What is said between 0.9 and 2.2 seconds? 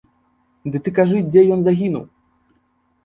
кажы, дзе ён загінуў!